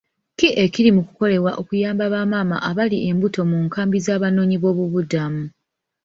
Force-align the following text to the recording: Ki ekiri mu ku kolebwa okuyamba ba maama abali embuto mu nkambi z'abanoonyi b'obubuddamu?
Ki 0.37 0.49
ekiri 0.63 0.89
mu 0.95 1.01
ku 1.07 1.13
kolebwa 1.17 1.51
okuyamba 1.61 2.05
ba 2.13 2.21
maama 2.31 2.57
abali 2.69 2.97
embuto 3.09 3.41
mu 3.49 3.57
nkambi 3.65 3.97
z'abanoonyi 4.05 4.57
b'obubuddamu? 4.59 5.43